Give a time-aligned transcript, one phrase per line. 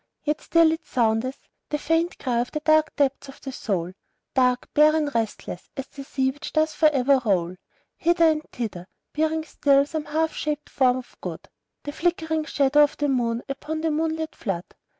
[0.23, 3.93] Yet still it soundeth, the faint cry of the dark deeps of the soul,
[4.33, 7.55] Dark, barren, restless, as the sea which doth for ever roll
[7.97, 11.47] Hither and thither, bearing still some half shaped form of good,
[11.83, 14.63] The flickering shadow of the moon upon the "moon led flood."